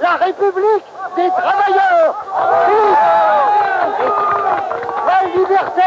[0.00, 0.84] la République
[1.16, 2.24] des travailleurs.
[2.68, 2.96] Vive
[5.06, 5.82] la liberté.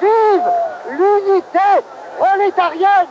[0.00, 0.50] Vive
[0.90, 1.84] l'unité
[2.18, 3.08] prolétarienne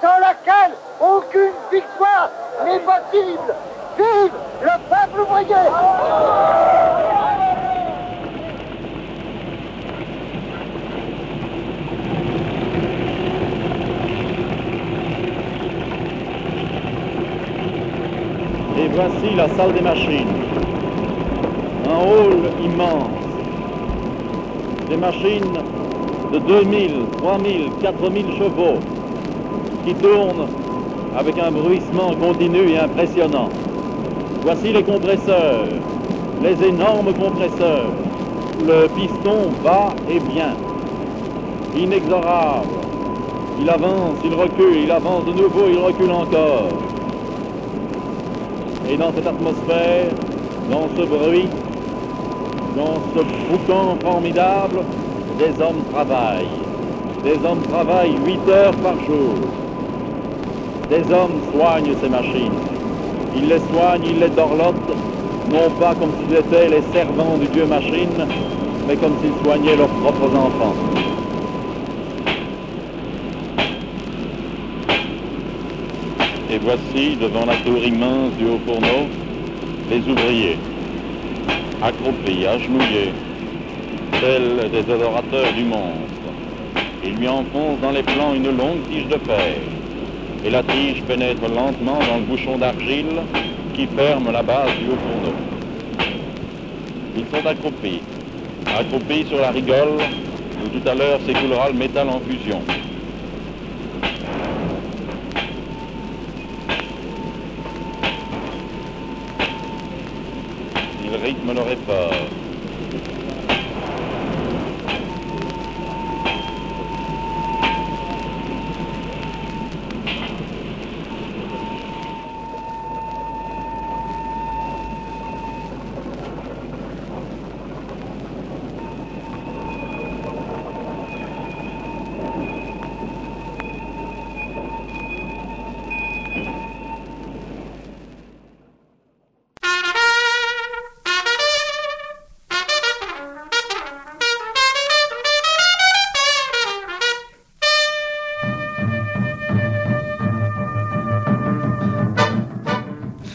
[0.00, 2.30] sans laquelle aucune victoire
[2.64, 3.54] n'est possible.
[3.96, 4.32] Vive
[4.62, 6.67] le peuple ouvrier.
[18.78, 20.28] Et voici la salle des machines.
[21.84, 23.10] Un hall immense.
[24.88, 25.58] Des machines
[26.32, 28.78] de 2000, 3000, 4000 chevaux
[29.84, 30.46] qui tournent
[31.18, 33.48] avec un bruissement continu et impressionnant.
[34.44, 35.66] Voici les compresseurs,
[36.40, 37.90] les énormes compresseurs.
[38.64, 40.54] Le piston va et vient,
[41.76, 42.68] inexorable.
[43.60, 46.87] Il avance, il recule, il avance de nouveau, il recule encore.
[48.90, 50.10] Et dans cette atmosphère,
[50.70, 51.48] dans ce bruit,
[52.74, 54.80] dans ce boucan formidable,
[55.38, 56.48] des hommes travaillent.
[57.22, 59.34] Des hommes travaillent 8 heures par jour.
[60.88, 62.58] Des hommes soignent ces machines.
[63.36, 64.96] Ils les soignent, ils les dorlotent,
[65.52, 68.26] non pas comme s'ils étaient les servants du dieu machine,
[68.86, 70.74] mais comme s'ils soignaient leurs propres enfants.
[76.50, 79.06] Et voici, devant la tour immense du haut fourneau,
[79.90, 80.56] les ouvriers,
[81.82, 83.12] accroupis, agenouillés,
[84.20, 86.32] tels des adorateurs du monstre.
[87.04, 89.56] Ils lui enfoncent dans les flancs une longue tige de fer,
[90.42, 93.20] et la tige pénètre lentement dans le bouchon d'argile
[93.74, 95.34] qui ferme la base du haut fourneau.
[97.14, 98.00] Ils sont accroupis,
[98.78, 99.98] accroupis sur la rigole
[100.64, 102.62] où tout à l'heure s'écoulera le métal en fusion.
[111.28, 112.10] rythme n'aurait pas.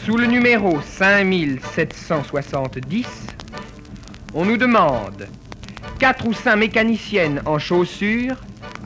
[0.04, 3.06] Sous le numéro 5770,
[4.34, 5.26] on nous demande
[5.98, 8.36] 4 ou 5 mécaniciennes en chaussures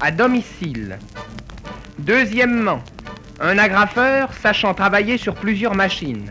[0.00, 0.96] à domicile.
[1.98, 2.84] Deuxièmement,
[3.40, 6.30] un agrafeur sachant travailler sur plusieurs machines.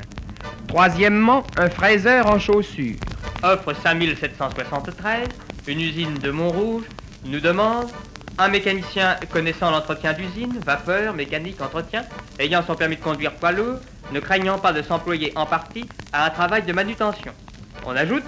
[0.70, 2.96] Troisièmement, un fraiseur en chaussures.
[3.44, 5.28] Offre 5773,
[5.68, 6.86] une usine de Montrouge,
[7.26, 7.90] nous demande
[8.38, 12.06] un mécanicien connaissant l'entretien d'usine, vapeur, mécanique, entretien,
[12.40, 13.80] ayant son permis de conduire poids lourd,
[14.12, 17.32] ne craignant pas de s'employer en partie à un travail de manutention.
[17.86, 18.24] On ajoute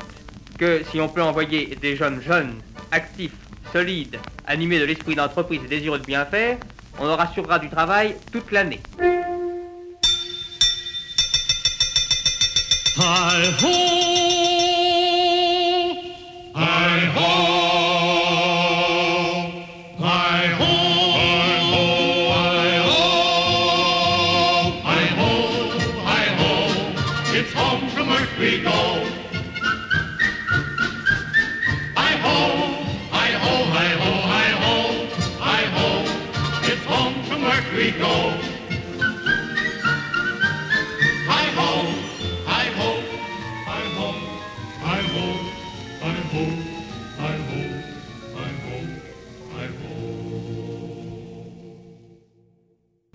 [0.57, 2.55] que si on peut envoyer des jeunes jeunes,
[2.91, 3.35] actifs,
[3.71, 4.17] solides,
[4.47, 6.57] animés de l'esprit d'entreprise et désireux de bien faire,
[6.99, 8.81] on leur assurera du travail toute l'année.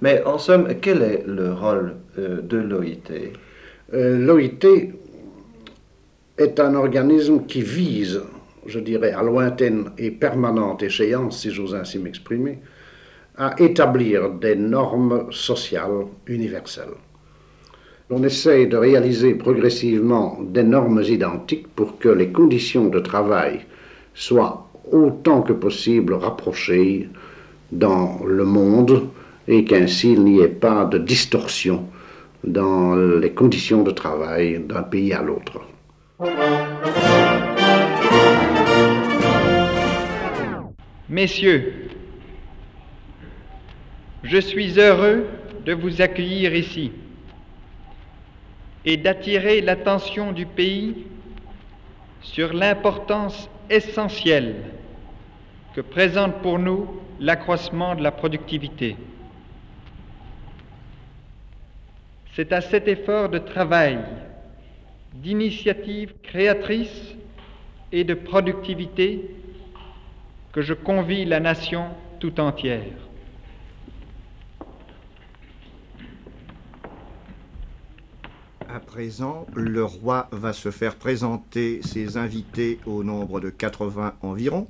[0.05, 3.11] Mais en somme, quel est le rôle euh, de l'OIT
[3.95, 4.93] Euh, L'OIT
[6.37, 8.21] est un organisme qui vise,
[8.67, 12.59] je dirais, à lointaine et permanente échéance, si j'ose ainsi m'exprimer,
[13.39, 16.99] à établir des normes sociales universelles.
[18.11, 23.61] On essaye de réaliser progressivement des normes identiques pour que les conditions de travail
[24.13, 27.09] soient autant que possible rapprochées
[27.73, 29.09] dans le monde
[29.49, 31.87] et qu'ainsi il n'y ait pas de distorsion
[32.43, 35.61] dans les conditions de travail d'un pays à l'autre.
[41.09, 41.91] Messieurs,
[44.23, 45.27] je suis heureux
[45.65, 46.93] de vous accueillir ici.
[48.85, 51.07] est d'attirer l'attention du pays
[52.21, 54.57] sur l'importance essentielle
[55.75, 56.87] que présente pour nous
[57.19, 58.97] l'accroissement de la productivité.
[62.35, 64.01] C'est à cet effort de travail,
[65.15, 67.15] d'initiative créatrice
[67.93, 69.31] et de productivité
[70.53, 72.83] que je convie la nation tout entière.
[78.69, 84.67] À présent, le roi va se faire présenter ses invités au nombre de 80 environ,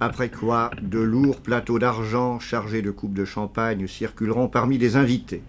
[0.00, 5.42] après quoi de lourds plateaux d'argent chargés de coupes de champagne circuleront parmi les invités.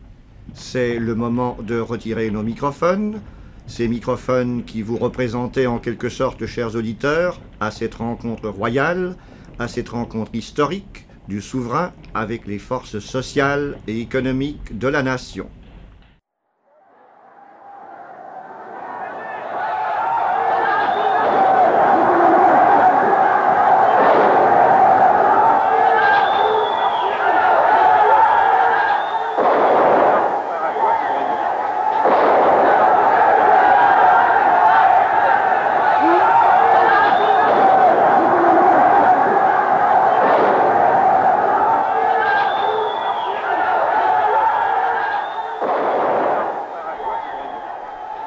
[0.54, 3.22] C'est le moment de retirer nos microphones,
[3.66, 9.16] ces microphones qui vous représentaient en quelque sorte, chers auditeurs, à cette rencontre royale,
[9.60, 15.48] à cette rencontre historique du souverain avec les forces sociales et économiques de la nation.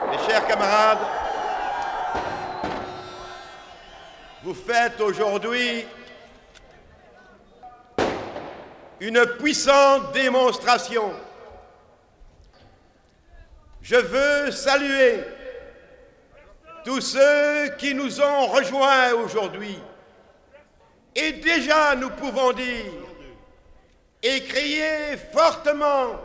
[0.08, 0.98] Mes chers camarades,
[4.44, 5.86] vous faites aujourd'hui
[9.00, 11.12] une puissante démonstration.
[13.82, 15.22] Je veux saluer
[16.84, 19.78] tous ceux qui nous ont rejoints aujourd'hui.
[21.14, 22.92] Et déjà nous pouvons dire
[24.22, 26.18] et crier fortement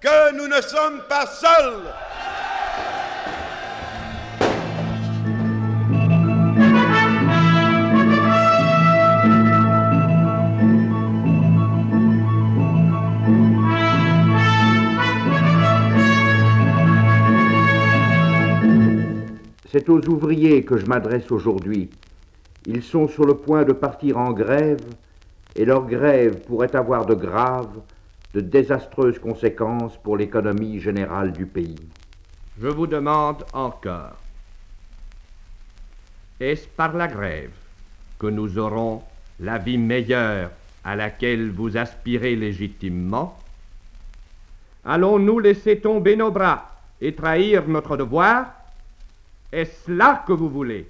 [0.00, 1.94] que nous ne sommes pas seuls.
[19.80, 21.88] C'est aux ouvriers que je m'adresse aujourd'hui.
[22.66, 24.84] Ils sont sur le point de partir en grève
[25.56, 27.80] et leur grève pourrait avoir de graves,
[28.34, 31.80] de désastreuses conséquences pour l'économie générale du pays.
[32.60, 34.16] Je vous demande encore,
[36.40, 37.54] est-ce par la grève
[38.18, 39.00] que nous aurons
[39.40, 40.50] la vie meilleure
[40.84, 43.34] à laquelle vous aspirez légitimement?
[44.84, 48.59] Allons-nous laisser tomber nos bras et trahir notre devoir?
[49.52, 50.88] Est-ce là que vous voulez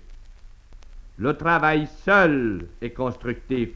[1.16, 3.70] Le travail seul est constructif.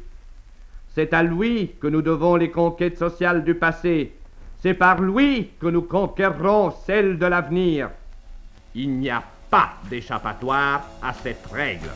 [0.94, 4.12] C'est à lui que nous devons les conquêtes sociales du passé.
[4.62, 7.90] C'est par lui que nous conquerrons celles de l'avenir.
[8.74, 11.90] Il n'y a pas d'échappatoire à cette règle.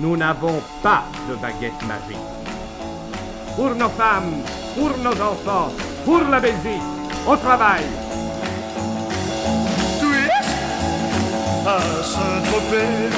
[0.00, 2.16] Nous n'avons pas de baguette magique.
[3.56, 4.42] Pour nos femmes,
[4.74, 5.70] pour nos enfants,
[6.04, 6.82] pour la Belgique,
[7.28, 7.82] au travail.
[11.66, 13.10] À Saint-Tropez.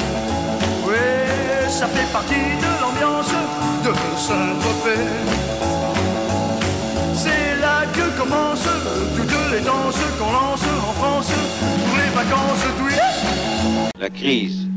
[0.86, 3.32] Oui, ça fait partie de l'ambiance
[3.84, 5.04] de Saint-Tropez.
[7.14, 8.68] C'est là que commencent
[9.16, 11.32] toutes les danses qu'on lance en France
[11.86, 14.00] pour les vacances Twitch.
[14.00, 14.68] La crise.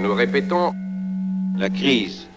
[0.00, 0.72] Nous répétons,
[1.56, 2.28] la crise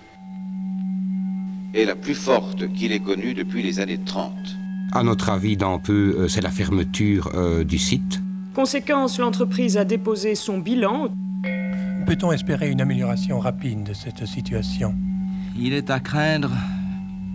[1.74, 4.34] est la plus forte qu'il ait connue depuis les années 30.
[4.94, 8.22] À notre avis, dans peu, euh, c'est la fermeture euh, du site.
[8.58, 11.10] Conséquence, l'entreprise a déposé son bilan.
[12.08, 14.96] Peut-on espérer une amélioration rapide de cette situation?
[15.56, 16.50] Il est à craindre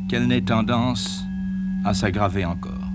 [0.08, 1.24] qu'elle n'ait tendance
[1.84, 2.90] à s'aggraver encore.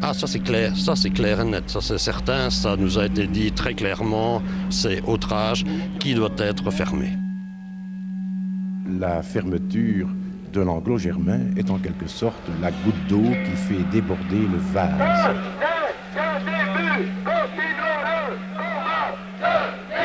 [0.00, 3.06] Ah, ça c'est clair, ça c'est clair et net, ça c'est certain, ça nous a
[3.06, 5.64] été dit très clairement, c'est outrage
[5.98, 7.08] qui doit être fermé.
[8.88, 10.08] La fermeture
[10.54, 15.36] de l'anglo-germain est en quelque sorte la goutte d'eau qui fait déborder le vase.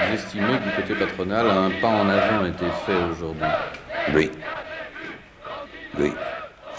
[0.08, 3.44] Vous estimez que du côté patronal, un pas en avant a été fait aujourd'hui?
[4.16, 4.32] Oui.
[6.00, 6.14] Oui.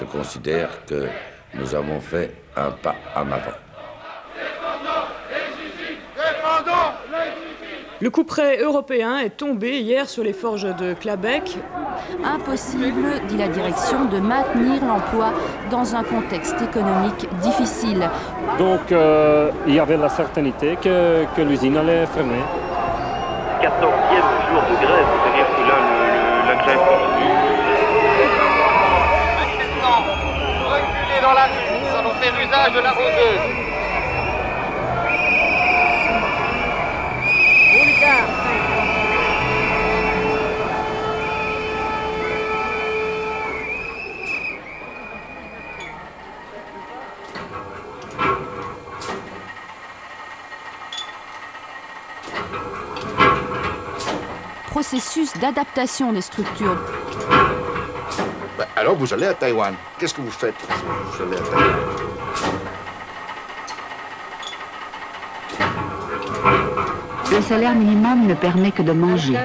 [0.01, 1.09] Je considère que
[1.55, 3.70] nous avons fait un pas en avant.
[8.01, 11.59] Le couperet européen est tombé hier sur les forges de Clabec.
[12.25, 15.33] Impossible, dit la direction, de maintenir l'emploi
[15.71, 18.09] dans un contexte économique difficile.
[18.59, 22.41] Donc euh, il y avait la certainté que, que l'usine allait fermer.
[23.61, 23.69] 14e
[24.49, 27.37] jour de grève, c'est-à-dire que là, le- le- la grève continue.
[30.73, 33.45] Reculez dans la rue, nous allons faire passage de la rondeuse.
[54.91, 56.77] Processus d'adaptation des structures.
[58.59, 59.73] Ben, alors vous allez à Taïwan.
[59.97, 60.57] Qu'est-ce que vous faites?
[60.59, 61.77] Si vous allez à Taïwan
[67.31, 69.39] Le salaire minimum ne permet que de manger.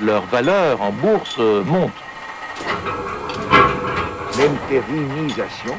[0.00, 1.90] Leur valeur en bourse monte.
[4.38, 5.74] L'intérimisation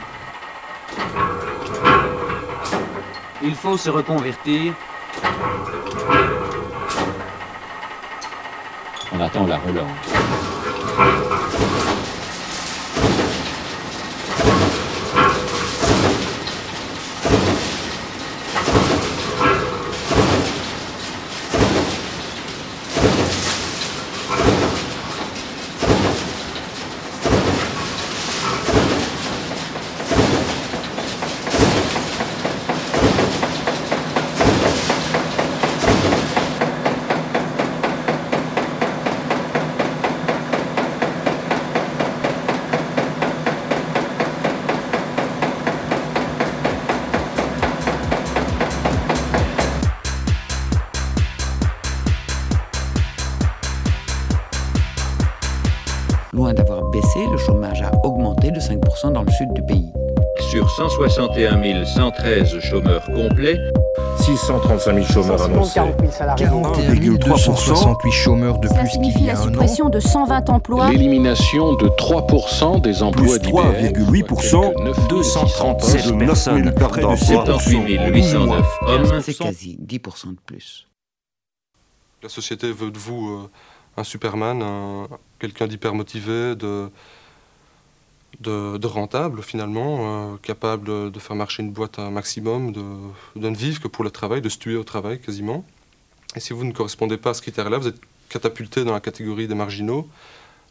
[3.42, 4.74] Il faut se reconvertir.
[9.12, 11.43] On attend la relance.
[57.27, 59.92] Le chômage a augmenté de 5% dans le sud du pays.
[60.39, 63.60] Sur 161 113 chômeurs complets,
[64.20, 65.80] 635 000 chômeurs annoncés.
[66.38, 70.89] 41,368 chômeurs de Cela plus signifie y la suppression de 120 emplois.
[70.89, 77.18] l'élimination de 3% des emplois Plus d'IBM, 3,8%, 237 de personnes, près de d'emploi.
[77.18, 79.22] 78 809 hommes.
[79.22, 80.88] C'est quasi 10% de plus.
[82.22, 83.50] La société veut de vous euh,
[83.98, 85.08] un Superman, un-
[85.40, 86.90] quelqu'un d'hyper motivé, de,
[88.88, 92.84] rentable finalement, euh, capable de, faire marcher une boîte un maximum, de,
[93.36, 95.64] ne vivre que pour le travail, de se tuer au travail quasiment.
[96.36, 99.48] Et si vous ne correspondez pas à ce critère-là, vous êtes catapulté dans la catégorie
[99.48, 100.08] des marginaux.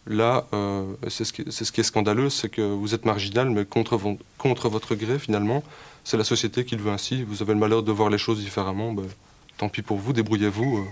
[0.07, 1.43] Là, euh, c'est ce, qui-
[1.81, 5.63] est scandaleux, c'est que vous êtes marginal, mais contre, vo- contre votre gré finalement.
[6.03, 7.23] C'est la société qui le veut ainsi.
[7.23, 8.93] Vous avez le malheur de voir les choses différemment.
[8.93, 9.05] ben,
[9.59, 10.79] tant pis pour vous, débrouillez-vous.
[10.79, 10.85] euh,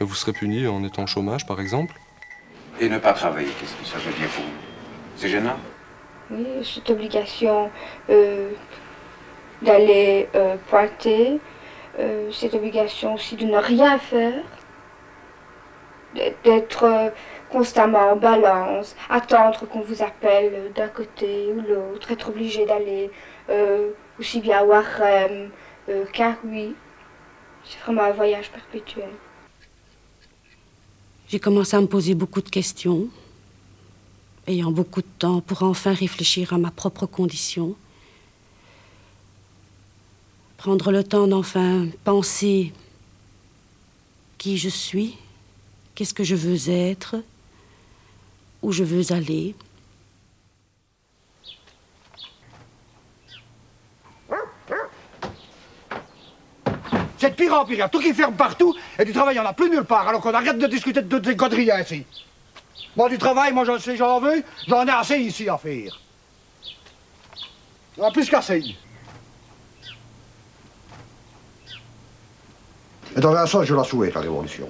[0.00, 1.94] vous serez puni en étant au chômage, par exemple.
[2.80, 4.50] Et ne pas travailler, qu'est-ce que ça veut dire pour vous?
[5.16, 5.56] C'est gênant?
[6.30, 7.70] Oui, cette obligation
[8.10, 8.50] euh,
[9.62, 11.38] d'aller euh, pointer,
[11.98, 14.42] euh, cette obligation aussi de ne rien faire,
[16.44, 17.10] d'être- euh,
[17.50, 23.10] constamment en balance, attendre qu'on vous appelle d'un côté ou l'autre, être obligé d'aller
[23.48, 25.50] euh, aussi bien à Warem
[25.88, 26.74] euh, qu'à Rui.
[27.64, 29.10] C'est vraiment un voyage perpétuel.
[31.34, 33.08] J'ai commencé à me poser beaucoup de questions,
[34.46, 37.74] ayant beaucoup de temps pour enfin réfléchir à ma propre condition,
[40.58, 42.72] prendre le temps d'enfin penser
[44.38, 45.16] qui je suis,
[45.96, 47.16] qu'est-ce que je veux être,
[48.62, 49.56] où je veux aller.
[57.24, 57.76] C'est de pire en pire.
[57.76, 59.70] Il y a tout qui ferme partout et du travail, il n'y en a plus
[59.70, 60.06] nulle part.
[60.06, 62.04] Alors qu'on arrête de discuter de toutes ces conneries ainsi.
[62.96, 64.42] Moi, du travail, moi, je sais, j'en veux.
[64.68, 65.98] J'en ai assez ici à faire.
[67.96, 68.76] J'en ai plus qu'assez.
[73.16, 74.68] Et dans un sens, je la souhaite, la révolution.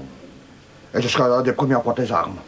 [0.95, 2.39] Et je serai un des premiers à prendre les armes.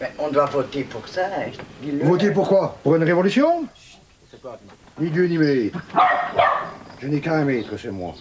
[0.00, 1.26] Ben, on doit voter pour ça.
[1.26, 1.52] hein.
[1.80, 2.04] Dis-le.
[2.04, 3.66] Votez pourquoi Pour une révolution?
[4.98, 5.78] Ni Dieu ni maître.
[7.06, 8.16] Je n'ai qu'un maître, c'est moi.